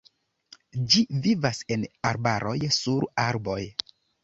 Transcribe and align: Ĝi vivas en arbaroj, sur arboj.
Ĝi 0.93 1.03
vivas 1.25 1.59
en 1.77 1.85
arbaroj, 2.13 2.57
sur 2.81 3.09
arboj. 3.29 3.61